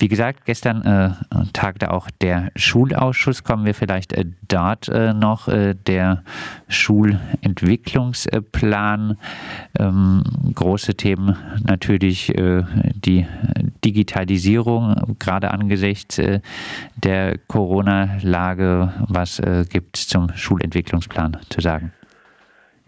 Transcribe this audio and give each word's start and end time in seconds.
Wie 0.00 0.08
gesagt, 0.08 0.44
gestern 0.46 0.82
äh, 0.82 1.10
tagte 1.52 1.92
auch 1.92 2.08
der 2.22 2.50
Schulausschuss. 2.56 3.44
Kommen 3.44 3.66
wir 3.66 3.74
vielleicht 3.74 4.14
äh, 4.14 4.24
dort 4.48 4.88
äh, 4.88 5.12
noch. 5.12 5.46
Äh, 5.46 5.74
der 5.74 6.24
Schulentwicklungsplan. 6.68 9.18
Ähm, 9.78 10.24
große 10.54 10.94
Themen 10.94 11.36
natürlich 11.62 12.34
äh, 12.34 12.62
die 12.94 13.26
Digitalisierung, 13.84 15.16
gerade 15.18 15.50
angesichts 15.50 16.16
äh, 16.18 16.40
der 16.96 17.36
Corona-Lage. 17.46 18.94
Was 19.06 19.42
gibt 19.68 19.98
es 19.98 20.08
zum 20.08 20.34
Schulentwicklungsplan 20.34 21.36
zu 21.50 21.60
sagen? 21.60 21.92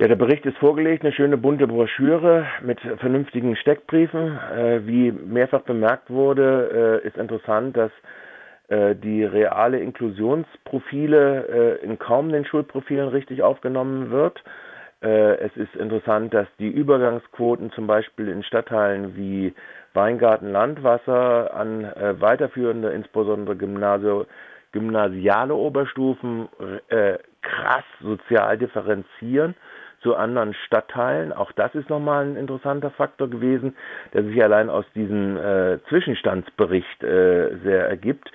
Ja, 0.02 0.08
der 0.08 0.16
Bericht 0.16 0.44
ist 0.46 0.58
vorgelegt, 0.58 1.04
eine 1.04 1.12
schöne 1.12 1.36
bunte 1.36 1.68
Broschüre 1.68 2.44
mit 2.60 2.80
vernünftigen 2.98 3.54
Steckbriefen. 3.54 4.36
Äh, 4.36 4.84
wie 4.84 5.12
mehrfach 5.12 5.60
bemerkt 5.60 6.10
wurde, 6.10 7.00
äh, 7.04 7.06
ist 7.06 7.16
interessant, 7.16 7.76
dass 7.76 7.92
äh, 8.66 8.96
die 8.96 9.22
reale 9.22 9.78
Inklusionsprofile 9.78 11.78
äh, 11.80 11.84
in 11.84 12.00
kaum 12.00 12.32
den 12.32 12.44
Schulprofilen 12.44 13.10
richtig 13.10 13.44
aufgenommen 13.44 14.10
wird. 14.10 14.42
Äh, 15.02 15.36
es 15.36 15.56
ist 15.56 15.76
interessant, 15.76 16.34
dass 16.34 16.48
die 16.58 16.70
Übergangsquoten 16.70 17.70
zum 17.70 17.86
Beispiel 17.86 18.26
in 18.26 18.42
Stadtteilen 18.42 19.14
wie 19.14 19.54
Weingarten, 19.94 20.50
Landwasser 20.50 21.54
an 21.54 21.84
äh, 21.84 22.20
weiterführende, 22.20 22.90
insbesondere 22.90 23.54
Gymnasio, 23.54 24.26
gymnasiale 24.72 25.54
Oberstufen, 25.54 26.48
krass 27.42 27.84
sozial 28.00 28.56
differenzieren 28.56 29.54
zu 30.02 30.16
anderen 30.16 30.54
Stadtteilen. 30.66 31.32
Auch 31.32 31.52
das 31.52 31.74
ist 31.74 31.88
nochmal 31.88 32.26
ein 32.26 32.36
interessanter 32.36 32.90
Faktor 32.90 33.28
gewesen, 33.28 33.76
der 34.12 34.24
sich 34.24 34.42
allein 34.42 34.68
aus 34.68 34.84
diesem 34.94 35.36
äh, 35.36 35.78
Zwischenstandsbericht 35.88 37.02
äh, 37.02 37.56
sehr 37.62 37.88
ergibt. 37.88 38.30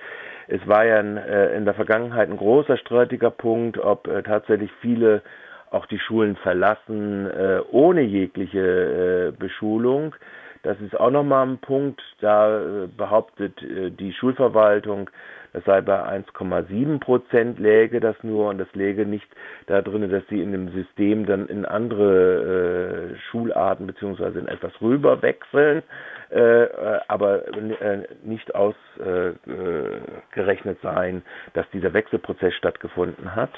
Es 0.48 0.66
war 0.66 0.84
ja 0.84 1.00
in, 1.00 1.16
äh, 1.16 1.54
in, 1.54 1.64
der 1.64 1.74
Vergangenheit 1.74 2.30
ein 2.30 2.38
großer 2.38 2.78
streitiger 2.78 3.30
Punkt, 3.30 3.78
ob 3.78 4.08
äh, 4.08 4.22
tatsächlich 4.22 4.70
viele 4.80 5.22
auch 5.70 5.84
die 5.86 5.98
Schulen 5.98 6.36
verlassen 6.36 7.26
äh, 7.30 7.60
ohne 7.70 8.00
jegliche 8.00 9.28
äh, 9.28 9.38
Beschulung. 9.38 10.14
Das 10.62 10.80
ist 10.80 10.98
auch 10.98 11.10
nochmal 11.10 11.46
ein 11.46 11.58
Punkt, 11.58 12.00
da 12.20 12.86
behauptet 12.96 13.60
die 13.60 14.12
Schulverwaltung, 14.12 15.10
das 15.52 15.64
sei 15.64 15.80
bei 15.80 16.00
1,7 16.02 17.00
Prozent 17.00 17.58
läge 17.58 17.98
das 18.00 18.16
nur 18.22 18.50
und 18.50 18.58
das 18.58 18.72
läge 18.74 19.06
nicht 19.06 19.26
da 19.66 19.80
drin, 19.82 20.08
dass 20.10 20.22
sie 20.28 20.42
in 20.42 20.52
dem 20.52 20.68
System 20.68 21.26
dann 21.26 21.46
in 21.46 21.64
andere 21.64 23.14
äh, 23.14 23.18
Schularten 23.30 23.86
beziehungsweise 23.86 24.38
in 24.38 24.48
etwas 24.48 24.72
rüber 24.80 25.22
wechseln, 25.22 25.82
äh, 26.30 26.64
äh 26.64 27.00
aber 27.08 27.48
äh, 27.48 28.06
nicht 28.22 28.54
ausgerechnet 28.54 30.78
seien, 30.82 31.22
dass 31.54 31.68
dieser 31.70 31.94
Wechselprozess 31.94 32.54
stattgefunden 32.54 33.34
hat. 33.34 33.50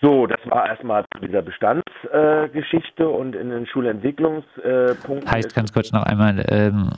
So, 0.00 0.26
das 0.26 0.40
war 0.46 0.68
erstmal 0.68 1.04
zu 1.14 1.26
dieser 1.26 1.42
Bestandsgeschichte 1.42 3.02
äh, 3.02 3.06
und 3.06 3.34
in 3.34 3.50
den 3.50 3.66
Schulentwicklungspunkten. 3.66 5.30
heißt 5.30 5.54
ganz 5.54 5.72
kurz 5.72 5.92
noch 5.92 6.02
einmal, 6.02 6.44
ähm, 6.48 6.90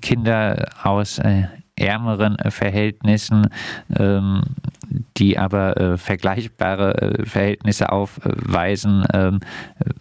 Kinder 0.00 0.68
aus 0.82 1.18
äh, 1.18 1.44
ärmeren 1.76 2.38
äh, 2.38 2.50
Verhältnissen, 2.50 3.48
ähm, 3.98 4.42
die 5.16 5.38
aber 5.38 5.76
äh, 5.76 5.96
vergleichbare 5.98 6.94
äh, 7.00 7.26
Verhältnisse 7.26 7.90
aufweisen. 7.90 9.04
Ähm, 9.12 9.40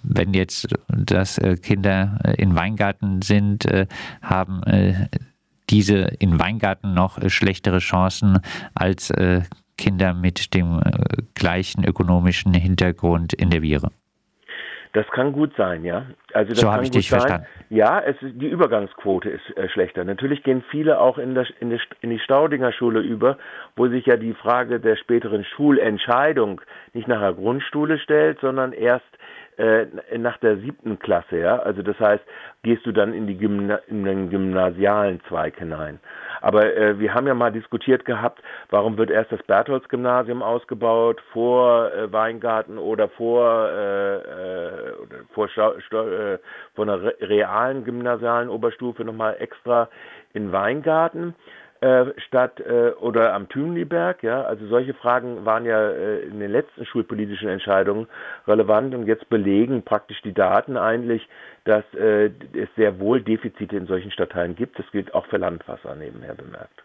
wenn 0.03 0.33
jetzt 0.33 0.67
das 0.87 1.37
äh, 1.37 1.55
Kinder 1.57 2.19
äh, 2.23 2.35
in 2.41 2.55
Weingarten 2.55 3.21
sind, 3.21 3.65
äh, 3.65 3.87
haben 4.21 4.61
diese 5.69 5.95
in 6.19 6.39
Weingarten 6.39 6.93
noch 6.93 7.17
schlechtere 7.29 7.79
Chancen 7.79 8.39
als 8.75 9.11
Kinder 9.83 10.13
mit 10.13 10.53
dem 10.53 10.79
gleichen 11.35 11.83
ökonomischen 11.83 12.53
Hintergrund 12.53 13.33
in 13.33 13.49
der 13.49 13.61
Viere. 13.61 13.89
Das 14.93 15.07
kann 15.07 15.33
gut 15.33 15.51
sein, 15.57 15.83
ja. 15.83 16.05
Also 16.33 16.51
das 16.51 16.59
so 16.59 16.71
habe 16.71 16.83
ich 16.83 16.91
dich 16.91 17.09
sein. 17.09 17.19
verstanden. 17.19 17.47
Ja, 17.69 17.99
es 17.99 18.15
ist, 18.21 18.39
die 18.39 18.47
Übergangsquote 18.47 19.27
ist 19.27 19.57
äh, 19.57 19.67
schlechter. 19.67 20.05
Natürlich 20.05 20.43
gehen 20.43 20.63
viele 20.69 21.01
auch 21.01 21.17
in, 21.17 21.33
der, 21.33 21.47
in, 21.59 21.71
die, 21.71 21.79
in 22.01 22.11
die 22.11 22.19
Staudinger 22.19 22.71
Schule 22.71 23.01
über, 23.01 23.37
wo 23.75 23.87
sich 23.87 24.05
ja 24.05 24.17
die 24.17 24.35
Frage 24.35 24.79
der 24.79 24.95
späteren 24.95 25.43
Schulentscheidung 25.43 26.61
nicht 26.93 27.07
nach 27.07 27.21
der 27.21 27.33
Grundschule 27.33 27.97
stellt, 27.97 28.39
sondern 28.39 28.71
erst 28.71 29.03
äh, 29.57 29.87
nach 30.17 30.37
der 30.37 30.57
siebten 30.57 30.99
Klasse, 30.99 31.37
ja. 31.37 31.59
Also 31.59 31.81
das 31.81 31.99
heißt, 31.99 32.23
gehst 32.63 32.85
du 32.85 32.91
dann 32.91 33.13
in 33.13 33.27
die 33.27 33.37
Gymna 33.37 33.75
in 33.87 34.03
den 34.03 34.29
gymnasialen 34.29 35.21
Zweig 35.27 35.57
hinein. 35.57 35.99
Aber 36.41 36.75
äh, 36.75 36.99
wir 36.99 37.13
haben 37.13 37.27
ja 37.27 37.33
mal 37.33 37.51
diskutiert 37.51 38.05
gehabt, 38.05 38.41
warum 38.69 38.97
wird 38.97 39.09
erst 39.09 39.31
das 39.31 39.43
Bertholds-Gymnasium 39.43 40.41
ausgebaut 40.41 41.21
vor 41.31 41.91
äh, 41.93 42.11
Weingarten 42.11 42.77
oder 42.77 43.09
vor 43.09 43.69
äh, 43.69 44.15
äh 44.15 44.93
vor, 45.33 45.47
äh, 45.47 46.37
vor 46.75 46.83
einer 46.83 47.01
realen 47.21 47.83
gymnasialen 47.83 48.49
Oberstufe 48.49 49.03
nochmal 49.03 49.35
extra 49.39 49.89
in 50.33 50.51
Weingarten 50.51 51.35
äh, 51.83 52.13
statt 52.27 52.61
äh, 52.61 52.91
oder 53.01 53.33
am 53.33 53.49
Thümliberg, 53.49 54.23
ja, 54.23 54.43
also 54.43 54.65
solche 54.67 54.93
Fragen 54.93 55.43
waren 55.43 55.65
ja 55.65 55.89
äh, 55.89 56.21
in 56.21 56.39
den 56.39 56.49
letzten 56.49 56.85
schulpolitischen 56.85 57.49
Entscheidungen 57.49 58.07
relevant 58.47 58.95
und 58.95 59.05
jetzt 59.05 59.27
belegen 59.29 59.83
praktisch 59.83 60.21
die 60.21 60.33
Daten 60.33 60.77
eigentlich, 60.77 61.27
dass 61.65 61.83
äh, 61.93 62.27
es 62.53 62.69
sehr 62.77 63.01
wohl 63.01 63.21
Defizite 63.21 63.75
in 63.75 63.85
solchen 63.85 64.11
Stadtteilen 64.11 64.55
gibt. 64.55 64.79
Das 64.79 64.89
gilt 64.91 65.13
auch 65.13 65.25
für 65.25 65.35
Landwasser 65.35 65.93
nebenher 65.95 66.35
bemerkt. 66.35 66.83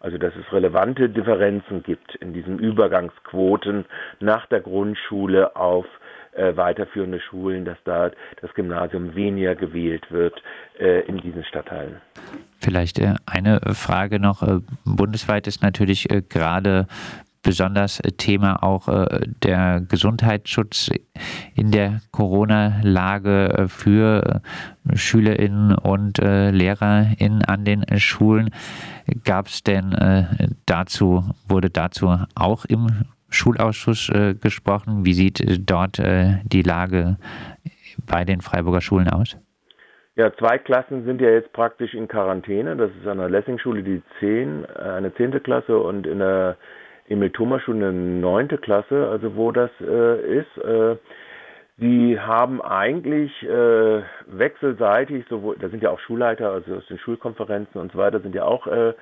Also 0.00 0.16
dass 0.16 0.34
es 0.34 0.50
relevante 0.50 1.10
Differenzen 1.10 1.82
gibt 1.82 2.14
in 2.14 2.32
diesen 2.32 2.58
Übergangsquoten 2.58 3.84
nach 4.20 4.46
der 4.46 4.60
Grundschule 4.60 5.56
auf 5.56 5.84
äh, 6.32 6.56
weiterführende 6.56 7.20
Schulen, 7.20 7.66
dass 7.66 7.78
da 7.84 8.12
das 8.40 8.54
Gymnasium 8.54 9.14
weniger 9.14 9.54
gewählt 9.54 10.10
wird 10.10 10.42
äh, 10.78 11.00
in 11.00 11.18
diesen 11.18 11.44
Stadtteilen. 11.44 12.00
Vielleicht 12.58 12.98
äh, 12.98 13.14
eine 13.24 13.60
Frage 13.72 14.18
noch. 14.18 14.42
Äh, 14.42 14.60
bundesweit 14.84 15.46
ist 15.46 15.62
natürlich 15.62 16.10
äh, 16.10 16.22
gerade 16.28 16.86
besonders 17.40 18.02
Thema 18.18 18.62
auch 18.64 18.88
der 19.42 19.80
Gesundheitsschutz 19.80 20.90
in 21.54 21.70
der 21.70 22.02
Corona-Lage 22.10 23.66
für 23.68 24.42
Schülerinnen 24.92 25.72
und 25.76 26.18
Lehrerinnen 26.18 27.42
an 27.44 27.64
den 27.64 27.86
Schulen. 28.00 28.50
Gab 29.24 29.46
es 29.46 29.62
denn 29.62 29.96
dazu, 30.66 31.32
wurde 31.46 31.70
dazu 31.70 32.18
auch 32.34 32.64
im 32.64 32.88
Schulausschuss 33.30 34.10
gesprochen? 34.40 35.06
Wie 35.06 35.14
sieht 35.14 35.42
dort 35.70 36.02
die 36.42 36.62
Lage 36.62 37.18
bei 38.04 38.24
den 38.24 38.40
Freiburger 38.40 38.80
Schulen 38.80 39.08
aus? 39.08 39.36
Ja, 40.18 40.32
zwei 40.34 40.58
Klassen 40.58 41.04
sind 41.04 41.20
ja 41.20 41.30
jetzt 41.30 41.52
praktisch 41.52 41.94
in 41.94 42.08
Quarantäne. 42.08 42.74
Das 42.74 42.90
ist 42.90 43.06
an 43.06 43.18
der 43.18 43.30
Lessing-Schule 43.30 43.84
die 43.84 44.02
10, 44.18 44.64
äh, 44.64 44.82
eine 44.82 45.14
zehnte 45.14 45.38
Klasse 45.38 45.78
und 45.78 46.08
in 46.08 46.18
der 46.18 46.56
Emil-Thomas-Schule 47.08 47.86
eine 47.90 47.92
neunte 47.92 48.58
Klasse, 48.58 49.06
also 49.08 49.36
wo 49.36 49.52
das 49.52 49.70
äh, 49.80 50.40
ist. 50.40 50.58
Äh, 50.58 50.96
die 51.76 52.18
haben 52.18 52.60
eigentlich 52.60 53.30
äh, 53.44 54.02
wechselseitig, 54.26 55.24
sowohl, 55.30 55.54
da 55.60 55.68
sind 55.68 55.84
ja 55.84 55.90
auch 55.90 56.00
Schulleiter, 56.00 56.50
also 56.50 56.74
aus 56.74 56.86
den 56.88 56.98
Schulkonferenzen 56.98 57.80
und 57.80 57.92
so 57.92 57.98
weiter, 57.98 58.18
sind 58.18 58.34
ja 58.34 58.42
auch 58.42 58.66
äh, 58.66 58.94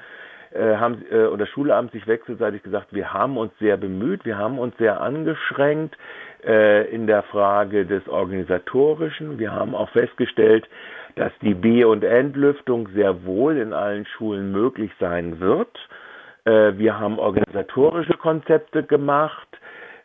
äh, 0.53 0.77
haben 0.77 1.03
äh, 1.11 1.25
oder 1.25 1.47
Schulamt 1.47 1.93
sich 1.93 2.07
wechselseitig 2.07 2.63
gesagt, 2.63 2.89
wir 2.93 3.13
haben 3.13 3.37
uns 3.39 3.53
sehr 3.59 3.77
bemüht, 3.77 4.25
wir 4.27 4.37
haben 4.37 4.59
uns 4.59 4.77
sehr 4.77 5.01
angeschränkt 5.01 5.97
äh, 6.45 6.89
in 6.95 7.07
der 7.07 7.23
Frage 7.25 7.87
des 7.87 8.07
organisatorischen. 8.07 9.39
Wir 9.39 9.53
haben 9.53 9.75
auch 9.75 9.91
festgestellt, 9.91 10.69
dass 11.17 11.33
die 11.41 11.55
B- 11.55 11.85
und 11.85 12.05
Entlüftung 12.05 12.89
sehr 12.95 13.25
wohl 13.25 13.57
in 13.57 13.73
allen 13.73 14.07
Schulen 14.07 14.53
möglich 14.53 14.93
sein 15.01 15.41
wird. 15.41 15.77
Äh, 16.45 16.77
wir 16.77 17.01
haben 17.01 17.19
organisatorische 17.19 18.19
Konzepte 18.19 18.83
gemacht, 18.83 19.49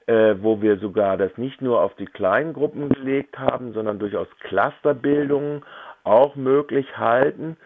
äh, 0.08 0.36
wo 0.40 0.62
wir 0.62 0.78
sogar 0.78 1.18
das 1.18 1.38
nicht 1.38 1.62
nur 1.62 1.82
auf 1.82 1.94
die 1.96 2.06
kleinen 2.06 2.54
Gruppen 2.54 2.90
gelegt 2.90 3.38
haben, 3.38 3.74
sondern 3.74 4.00
durchaus 4.00 4.28
Clusterbildungen 4.40 5.64
auch 6.06 6.36
möglich 6.36 6.98
halten, 6.98 7.58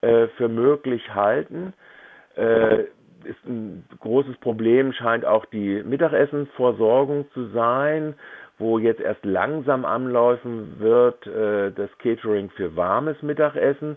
äh, 0.00 0.28
für 0.38 0.48
möglich 0.48 1.14
halten. 1.14 1.74
Ist 2.34 3.44
ein 3.46 3.84
großes 4.00 4.38
Problem, 4.38 4.94
scheint 4.94 5.26
auch 5.26 5.44
die 5.44 5.82
Mittagessensversorgung 5.82 7.30
zu 7.34 7.48
sein 7.48 8.14
wo 8.62 8.78
jetzt 8.78 9.00
erst 9.00 9.24
langsam 9.24 9.84
anläufen 9.84 10.76
wird, 10.78 11.26
äh, 11.26 11.72
das 11.72 11.90
Catering 11.98 12.48
für 12.50 12.74
warmes 12.76 13.20
Mittagessen 13.22 13.96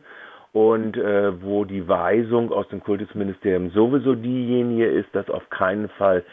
und 0.52 0.98
äh, 0.98 1.42
wo 1.42 1.64
die 1.64 1.88
Weisung 1.88 2.52
aus 2.52 2.68
dem 2.70 2.82
Kultusministerium 2.82 3.70
sowieso 3.70 4.16
diejenige 4.16 4.88
ist, 4.88 5.14
dass 5.14 5.30
auf 5.30 5.50
keinen 5.50 5.88
Fall 5.90 6.24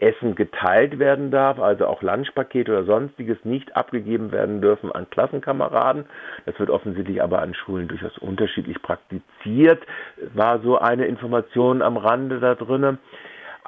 Essen 0.00 0.34
geteilt 0.36 0.98
werden 0.98 1.30
darf, 1.30 1.58
also 1.58 1.86
auch 1.86 2.02
Lunchpakete 2.02 2.70
oder 2.70 2.84
sonstiges 2.84 3.38
nicht 3.44 3.76
abgegeben 3.76 4.30
werden 4.30 4.60
dürfen 4.60 4.92
an 4.92 5.10
Klassenkameraden. 5.10 6.04
Das 6.46 6.58
wird 6.60 6.70
offensichtlich 6.70 7.22
aber 7.22 7.42
an 7.42 7.54
Schulen 7.54 7.88
durchaus 7.88 8.16
unterschiedlich 8.18 8.80
praktiziert. 8.80 9.82
War 10.34 10.60
so 10.60 10.78
eine 10.78 11.06
Information 11.06 11.82
am 11.82 11.96
Rande 11.96 12.38
da 12.38 12.54
drinnen. 12.54 12.98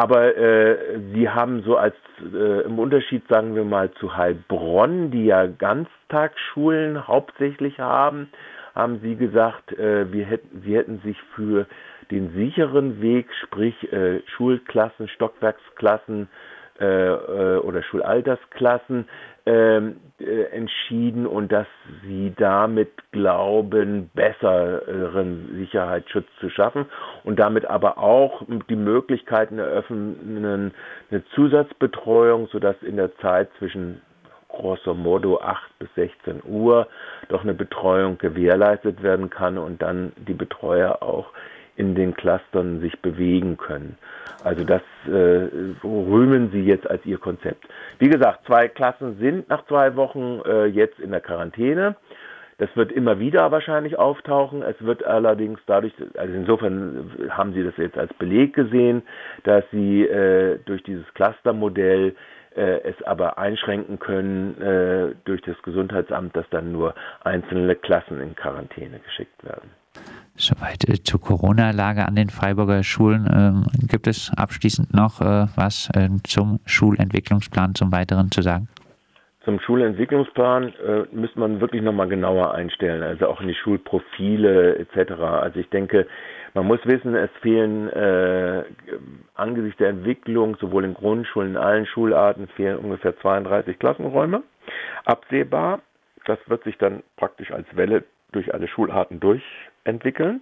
Aber 0.01 0.35
äh, 0.35 0.79
sie 1.13 1.29
haben 1.29 1.63
so 1.63 1.77
als 1.77 1.95
äh, 2.33 2.63
im 2.63 2.79
Unterschied, 2.79 3.23
sagen 3.29 3.55
wir 3.55 3.65
mal, 3.65 3.91
zu 4.01 4.17
Heilbronn, 4.17 5.11
die 5.11 5.27
ja 5.27 5.45
Ganztagsschulen 5.45 7.07
hauptsächlich 7.07 7.81
haben, 7.81 8.31
haben 8.75 9.01
sie 9.03 9.15
gesagt, 9.17 9.79
äh, 9.79 10.11
wir 10.11 10.25
hätten, 10.25 10.63
sie 10.65 10.75
hätten 10.75 11.03
sich 11.05 11.19
für 11.37 11.67
den 12.11 12.33
sicheren 12.33 13.03
Weg, 13.03 13.29
sprich 13.45 13.93
äh, 13.93 14.23
Schulklassen, 14.37 15.07
Stockwerksklassen 15.09 16.31
äh, 16.81 16.87
äh 16.87 17.59
oder 17.59 17.83
Schulaltersklassen, 17.83 19.07
ähm, 19.47 19.97
äh, 20.19 20.43
entschieden 20.53 21.27
und 21.27 21.51
dass 21.51 21.67
sie 22.05 22.33
damit 22.37 22.91
glauben, 23.13 24.11
besseren 24.15 25.57
Sicherheitsschutz 25.57 26.27
zu 26.41 26.51
schaffen 26.51 26.87
und 27.25 27.39
damit 27.39 27.65
aber 27.65 27.99
auch 27.99 28.43
die 28.69 28.77
Möglichkeiten 28.77 29.59
eröffnen, 29.59 30.73
eine 31.11 31.25
Zusatzbetreuung, 31.35 32.49
sodass 32.49 32.77
in 32.83 32.97
der 32.97 33.17
Zeit 33.19 33.49
zwischen 33.59 34.03
grosso 34.49 34.95
modo 34.95 35.41
8 35.41 35.79
bis 35.79 35.89
16 35.95 36.43
Uhr 36.45 36.89
doch 37.29 37.43
eine 37.43 37.55
Betreuung 37.55 38.19
gewährleistet 38.19 39.03
werden 39.03 39.31
kann 39.31 39.59
und 39.59 39.81
dann 39.81 40.13
die 40.17 40.35
Betreuer 40.35 41.03
auch 41.03 41.29
in 41.77 41.95
den 41.95 42.15
Clustern 42.15 42.81
sich 42.81 43.01
bewegen 43.01 43.57
können. 43.57 43.97
Also 44.45 44.65
das 44.65 44.83
äh, 45.07 45.49
rühmen 45.85 46.51
Sie 46.53 46.63
jetzt 46.63 46.89
als 46.89 47.05
Ihr 47.05 47.19
Konzept. 47.19 47.67
Wie 47.99 48.09
gesagt, 48.09 48.47
zwei 48.47 48.69
Klassen 48.69 49.19
sind 49.19 49.49
nach 49.49 49.67
zwei 49.67 49.97
Wochen 49.97 50.41
äh, 50.47 50.67
jetzt 50.67 50.99
in 50.99 51.11
der 51.11 51.21
Quarantäne. 51.21 51.97
Das 52.59 52.69
wird 52.77 52.93
immer 52.93 53.19
wieder 53.19 53.51
wahrscheinlich 53.51 53.99
auftauchen. 53.99 54.63
Es 54.63 54.77
wird 54.85 55.05
allerdings 55.05 55.61
dadurch, 55.67 55.95
also 56.19 56.35
insofern 56.35 57.11
haben 57.31 57.55
Sie 57.55 57.65
das 57.65 57.75
jetzt 57.79 57.97
als 57.97 58.13
Beleg 58.15 58.55
gesehen, 58.55 59.03
dass 59.45 59.65
Sie 59.73 60.03
äh, 60.03 60.59
durch 60.67 60.83
dieses 60.83 61.07
Clustermodell 61.15 62.15
äh, 62.55 62.83
es 62.83 63.03
aber 63.05 63.39
einschränken 63.39 63.99
können 63.99 64.61
äh, 64.61 65.15
durch 65.25 65.41
das 65.43 65.61
Gesundheitsamt, 65.63 66.37
dass 66.37 66.49
dann 66.51 66.73
nur 66.73 66.95
einzelne 67.25 67.77
Klassen 67.77 68.21
in 68.21 68.35
Quarantäne 68.35 68.99
geschickt 68.99 69.43
werden. 69.43 69.71
Soweit 70.41 70.89
äh, 70.89 71.03
zur 71.03 71.21
Corona-Lage 71.21 72.07
an 72.07 72.17
den 72.17 72.31
Freiburger 72.31 72.83
Schulen. 72.83 73.29
Ähm, 73.31 73.67
gibt 73.89 74.07
es 74.07 74.33
abschließend 74.37 74.95
noch 74.95 75.21
äh, 75.21 75.47
was 75.55 75.91
äh, 75.95 76.09
zum 76.25 76.61
Schulentwicklungsplan 76.65 77.75
zum 77.75 77.93
Weiteren 77.93 78.31
zu 78.31 78.41
sagen? 78.41 78.69
Zum 79.45 79.61
Schulentwicklungsplan 79.61 80.73
äh, 80.75 81.05
müsste 81.13 81.41
man 81.41 81.61
wirklich 81.61 81.83
nochmal 81.83 82.09
genauer 82.09 82.55
einstellen, 82.55 83.03
also 83.03 83.27
auch 83.27 83.41
in 83.41 83.49
die 83.49 83.55
Schulprofile 83.55 84.77
etc. 84.79 85.13
Also 85.13 85.61
ich 85.61 85.69
denke, 85.71 86.07
man 86.55 86.67
muss 86.67 86.81
wissen, 86.85 87.15
es 87.15 87.31
fehlen 87.41 87.89
äh, 87.91 88.65
angesichts 89.35 89.79
der 89.79 89.91
Entwicklung 89.91 90.57
sowohl 90.57 90.85
in 90.85 90.95
Grundschulen, 90.95 91.51
in 91.51 91.57
allen 91.57 91.87
Schularten 91.87 92.49
fehlen 92.49 92.79
ungefähr 92.79 93.17
32 93.19 93.79
Klassenräume. 93.79 94.43
Absehbar. 95.05 95.81
Das 96.27 96.39
wird 96.47 96.65
sich 96.65 96.77
dann 96.79 97.03
praktisch 97.17 97.51
als 97.51 97.67
Welle 97.75 98.05
durch 98.33 98.53
alle 98.53 98.69
Schularten 98.69 99.21
durchentwickeln. 99.21 99.70
Äh, 99.85 100.41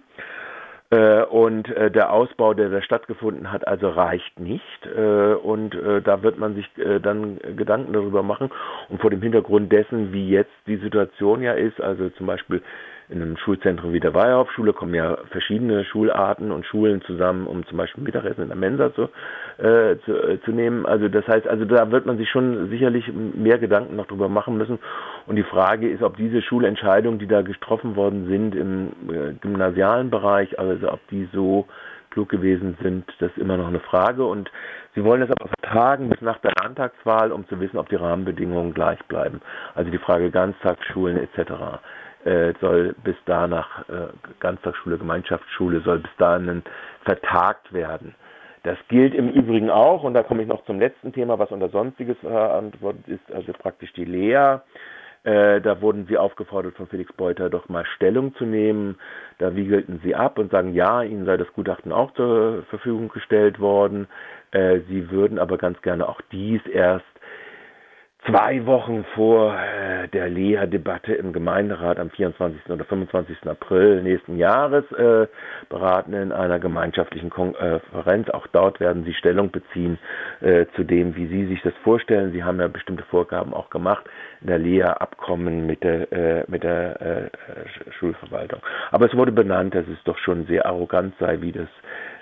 und 0.91 1.69
äh, 1.69 1.91
der 1.91 2.11
Ausbau, 2.11 2.55
der 2.55 2.69
da 2.69 2.81
stattgefunden 2.81 3.51
hat, 3.51 3.67
also 3.67 3.89
reicht 3.89 4.39
nicht. 4.39 4.85
Äh, 4.97 5.33
und 5.33 5.75
äh, 5.75 6.01
da 6.01 6.23
wird 6.23 6.39
man 6.39 6.55
sich 6.55 6.65
äh, 6.77 6.99
dann 6.99 7.37
Gedanken 7.55 7.93
darüber 7.93 8.23
machen. 8.23 8.49
Und 8.89 8.99
vor 8.99 9.11
dem 9.11 9.21
Hintergrund 9.21 9.71
dessen, 9.71 10.11
wie 10.13 10.29
jetzt 10.29 10.51
die 10.65 10.77
Situation 10.77 11.43
ja 11.43 11.53
ist, 11.53 11.79
also 11.79 12.09
zum 12.09 12.25
Beispiel 12.25 12.63
in 13.09 13.21
einem 13.21 13.37
Schulzentrum 13.37 13.91
wie 13.91 13.99
der 13.99 14.13
Weyerhoff-Schule 14.13 14.71
kommen 14.71 14.93
ja 14.93 15.17
verschiedene 15.31 15.83
Schularten 15.83 16.51
und 16.51 16.65
Schulen 16.65 17.01
zusammen, 17.01 17.47
um 17.47 17.65
zum 17.65 17.77
Beispiel 17.77 18.03
Mittagessen 18.03 18.43
in 18.43 18.49
der 18.49 18.57
Mensa 18.57 18.93
zu, 18.93 19.09
äh, 19.57 19.97
zu, 20.05 20.15
äh, 20.15 20.39
zu 20.41 20.51
nehmen. 20.51 20.85
Also 20.85 21.07
das 21.09 21.27
heißt, 21.27 21.47
also 21.47 21.65
da 21.65 21.89
wird 21.91 22.05
man 22.05 22.17
sich 22.17 22.29
schon 22.29 22.69
sicherlich 22.69 23.11
mehr 23.11 23.57
Gedanken 23.57 23.95
noch 23.95 24.05
drüber 24.05 24.29
machen 24.29 24.57
müssen. 24.57 24.77
Und 25.25 25.37
die 25.37 25.43
Frage 25.43 25.89
ist, 25.89 26.03
ob 26.03 26.17
diese 26.17 26.41
Schulentscheidungen, 26.43 27.19
die 27.19 27.27
da 27.27 27.41
getroffen 27.41 27.95
worden 27.95 28.27
sind 28.27 28.53
im 28.53 28.89
äh, 29.09 29.33
gymnasialen 29.41 30.11
Bereich, 30.11 30.59
also 30.59 30.78
ob 30.83 30.99
die 31.09 31.27
so 31.33 31.67
klug 32.11 32.29
gewesen 32.29 32.77
sind, 32.81 33.05
das 33.19 33.31
ist 33.31 33.37
immer 33.37 33.57
noch 33.57 33.67
eine 33.67 33.79
Frage. 33.79 34.25
Und 34.25 34.49
Sie 34.95 35.03
wollen 35.03 35.21
das 35.21 35.29
aber 35.29 35.49
vertagen 35.61 36.09
bis 36.09 36.19
nach 36.21 36.39
der 36.39 36.51
Landtagswahl, 36.61 37.31
um 37.31 37.47
zu 37.47 37.59
wissen, 37.59 37.77
ob 37.77 37.89
die 37.89 37.95
Rahmenbedingungen 37.95 38.73
gleich 38.73 38.99
bleiben. 39.07 39.41
Also 39.75 39.91
die 39.91 39.99
Frage 39.99 40.31
Ganztagsschulen 40.31 41.17
etc 41.17 41.79
äh, 42.25 42.53
soll 42.59 42.95
bis 43.03 43.15
danach 43.25 43.87
äh, 43.89 44.07
Ganztagsschule, 44.39 44.97
Gemeinschaftsschule 44.97 45.81
soll 45.81 45.99
bis 45.99 46.11
dahin 46.17 46.63
vertagt 47.05 47.71
werden. 47.73 48.15
Das 48.63 48.77
gilt 48.89 49.13
im 49.15 49.29
Übrigen 49.29 49.69
auch, 49.69 50.03
und 50.03 50.13
da 50.13 50.23
komme 50.23 50.41
ich 50.41 50.47
noch 50.47 50.65
zum 50.65 50.79
letzten 50.79 51.13
Thema, 51.13 51.39
was 51.39 51.51
unter 51.51 51.69
Sonstiges 51.69 52.17
verantwortet 52.19 53.07
ist, 53.07 53.33
also 53.33 53.53
praktisch 53.53 53.93
die 53.93 54.03
Lea. 54.03 54.57
Äh, 55.23 55.59
da 55.61 55.81
wurden 55.81 56.05
sie 56.07 56.17
aufgefordert 56.17 56.75
von 56.75 56.87
Felix 56.87 57.11
Beuter, 57.13 57.49
doch 57.49 57.67
mal 57.67 57.85
Stellung 57.85 58.33
zu 58.35 58.45
nehmen. 58.45 58.97
Da 59.37 59.55
wiegelten 59.55 59.99
sie 60.03 60.15
ab 60.15 60.39
und 60.39 60.51
sagen, 60.51 60.73
ja, 60.73 61.03
ihnen 61.03 61.25
sei 61.25 61.35
das 61.35 61.51
Gutachten 61.53 61.91
auch 61.91 62.11
zur 62.13 62.63
Verfügung 62.69 63.09
gestellt 63.09 63.59
worden. 63.59 64.07
Äh, 64.51 64.79
sie 64.87 65.11
würden 65.11 65.37
aber 65.37 65.57
ganz 65.57 65.81
gerne 65.81 66.07
auch 66.07 66.21
dies 66.31 66.65
erst 66.65 67.05
zwei 68.29 68.65
Wochen 68.65 69.05
vor 69.15 69.55
äh, 69.55 70.07
der 70.09 70.29
Lea-Debatte 70.29 71.13
im 71.13 71.33
Gemeinderat 71.33 71.99
am 71.99 72.09
24. 72.11 72.69
oder 72.69 72.85
25. 72.85 73.37
April 73.47 74.03
nächsten 74.03 74.37
Jahres 74.37 74.85
äh, 74.91 75.27
beraten 75.69 76.13
in 76.13 76.31
einer 76.31 76.59
gemeinschaftlichen 76.59 77.29
Konferenz. 77.29 78.29
Auch 78.29 78.45
dort 78.47 78.79
werden 78.79 79.03
Sie 79.03 79.13
Stellung 79.13 79.51
beziehen 79.51 79.97
äh, 80.41 80.65
zu 80.75 80.83
dem, 80.83 81.15
wie 81.15 81.27
Sie 81.27 81.45
sich 81.47 81.61
das 81.63 81.73
vorstellen. 81.83 82.31
Sie 82.31 82.43
haben 82.43 82.59
ja 82.59 82.67
bestimmte 82.67 83.03
Vorgaben 83.05 83.53
auch 83.53 83.69
gemacht 83.69 84.05
in 84.41 84.47
der 84.47 84.59
Lea-Abkommen 84.59 85.65
mit 85.65 85.83
der, 85.83 86.11
äh, 86.11 86.43
mit 86.47 86.63
der 86.63 87.01
äh, 87.01 87.29
Schulverwaltung. 87.97 88.59
Aber 88.91 89.07
es 89.07 89.15
wurde 89.15 89.31
benannt, 89.31 89.73
dass 89.73 89.87
es 89.87 90.03
doch 90.03 90.17
schon 90.19 90.45
sehr 90.45 90.65
arrogant 90.67 91.15
sei, 91.19 91.41
wie 91.41 91.51
das 91.51 91.67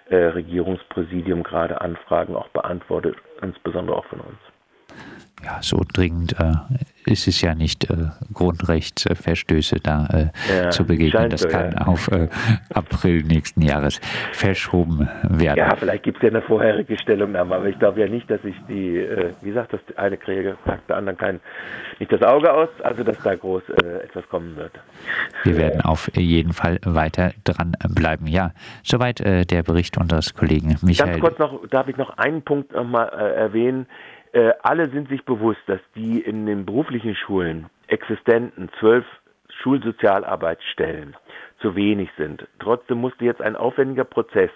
äh, 0.09 0.15
Regierungspräsidium 0.15 1.43
gerade 1.43 1.81
Anfragen 1.81 2.35
auch 2.35 2.47
beantwortet, 2.49 3.15
insbesondere 3.41 3.97
auch 3.97 4.05
von 4.05 4.21
uns 4.21 4.37
ja, 5.43 5.59
so 5.61 5.83
dringend 5.93 6.35
äh, 6.39 6.53
ist 7.05 7.27
es 7.27 7.41
ja 7.41 7.53
nicht, 7.53 7.89
äh, 7.89 8.09
Grundrechtsverstöße 8.33 9.79
da 9.81 10.05
äh, 10.07 10.27
ja, 10.63 10.69
zu 10.71 10.85
begegnen. 10.85 11.29
Das 11.29 11.41
so, 11.41 11.47
kann 11.47 11.71
ja. 11.71 11.85
auf 11.85 12.07
äh, 12.11 12.27
April 12.73 13.23
nächsten 13.23 13.61
Jahres 13.61 14.01
verschoben 14.33 15.07
werden. 15.23 15.57
Ja, 15.57 15.75
vielleicht 15.75 16.03
gibt 16.03 16.17
es 16.17 16.23
ja 16.23 16.29
eine 16.29 16.41
vorherige 16.41 16.97
Stellungnahme, 16.97 17.55
aber 17.55 17.65
ich 17.67 17.77
glaube 17.77 18.01
ja 18.01 18.07
nicht, 18.07 18.29
dass 18.29 18.43
ich 18.43 18.55
die, 18.67 18.97
äh, 18.97 19.31
wie 19.41 19.51
sagt 19.51 19.73
das 19.73 19.79
eine 19.95 20.17
Kriege 20.17 20.57
packt 20.65 20.89
der 20.89 20.97
anderen 20.97 21.17
kein, 21.17 21.39
nicht 21.99 22.11
das 22.11 22.23
Auge 22.23 22.51
aus, 22.51 22.69
also 22.83 23.03
dass 23.03 23.17
da 23.19 23.35
groß 23.35 23.63
äh, 23.69 24.03
etwas 24.03 24.27
kommen 24.29 24.55
wird. 24.57 24.73
Wir 25.43 25.55
werden 25.57 25.81
auf 25.81 26.09
jeden 26.15 26.53
Fall 26.53 26.79
weiter 26.83 27.31
dran 27.43 27.73
bleiben. 27.89 28.27
Ja, 28.27 28.51
soweit 28.83 29.19
der 29.19 29.63
Bericht 29.63 29.97
unseres 29.97 30.33
Kollegen 30.33 30.77
Michael. 30.81 31.11
Ganz 31.11 31.21
kurz 31.21 31.39
noch, 31.39 31.67
darf 31.69 31.87
ich 31.87 31.97
noch 31.97 32.17
einen 32.17 32.41
Punkt 32.41 32.73
nochmal 32.73 33.09
erwähnen 33.09 33.87
äh, 34.37 34.53
alle 34.61 34.87
sind 34.89 35.09
sich 35.09 35.25
bewusst, 35.25 35.61
dass 35.65 35.79
die 35.95 36.21
in 36.21 36.45
den 36.45 36.63
beruflichen 36.65 37.15
Schulen 37.15 37.69
existenten 37.87 38.69
zwölf 38.79 39.03
Schulsozialarbeitsstellen 39.63 41.15
zu 41.59 41.75
wenig 41.75 42.09
sind. 42.17 42.47
Trotzdem 42.59 42.99
musste 42.99 43.25
jetzt 43.25 43.41
ein 43.41 43.55
aufwendiger 43.55 44.03
Prozess 44.03 44.51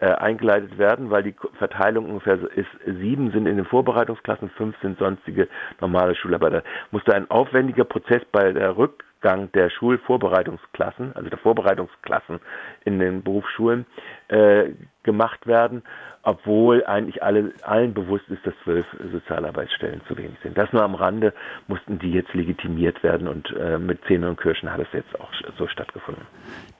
äh, 0.00 0.08
eingeleitet 0.08 0.76
werden, 0.76 1.10
weil 1.10 1.22
die 1.22 1.34
Verteilung 1.56 2.04
ungefähr 2.10 2.38
ist, 2.54 2.68
sieben 2.84 3.30
sind 3.30 3.46
in 3.46 3.56
den 3.56 3.64
Vorbereitungsklassen, 3.64 4.50
fünf 4.50 4.78
sind 4.82 4.98
sonstige 4.98 5.48
normale 5.80 6.14
Schularbeiter. 6.14 6.62
Musste 6.90 7.14
ein 7.14 7.30
aufwendiger 7.30 7.84
Prozess 7.84 8.22
bei 8.30 8.52
der 8.52 8.76
Rückgang 8.76 9.50
der 9.52 9.70
Schulvorbereitungsklassen, 9.70 11.16
also 11.16 11.30
der 11.30 11.38
Vorbereitungsklassen 11.38 12.40
in 12.84 12.98
den 12.98 13.22
Berufsschulen, 13.22 13.86
äh, 14.28 14.72
gemacht 15.02 15.46
werden 15.46 15.82
obwohl 16.24 16.84
eigentlich 16.86 17.22
alle, 17.22 17.52
allen 17.62 17.94
bewusst 17.94 18.24
ist, 18.28 18.44
dass 18.46 18.54
zwölf 18.64 18.86
Sozialarbeitsstellen 19.12 20.00
zu 20.08 20.16
wenig 20.16 20.36
sind. 20.42 20.56
Das 20.56 20.72
nur 20.72 20.82
am 20.82 20.94
Rande 20.94 21.32
mussten 21.68 21.98
die 21.98 22.12
jetzt 22.12 22.32
legitimiert 22.34 23.02
werden 23.02 23.28
und 23.28 23.54
äh, 23.56 23.78
mit 23.78 24.00
Zähnen 24.06 24.30
und 24.30 24.40
Kirschen 24.40 24.70
hat 24.70 24.80
es 24.80 24.88
jetzt 24.92 25.18
auch 25.20 25.30
so 25.58 25.68
stattgefunden. 25.68 26.24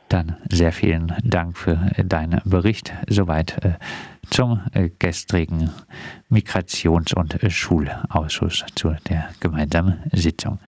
Dann 0.09 0.37
sehr 0.49 0.73
vielen 0.73 1.13
Dank 1.25 1.57
für 1.57 1.79
deinen 1.97 2.41
Bericht. 2.45 2.93
Soweit 3.09 3.65
äh, 3.65 3.73
zum 4.31 4.61
äh, 4.73 4.91
gestrigen 4.99 5.71
Migrations- 6.31 7.15
und 7.15 7.37
Schulausschuss 7.51 8.65
zu 8.75 8.95
der 9.09 9.31
gemeinsamen 9.41 10.03
Sitzung. 10.13 10.59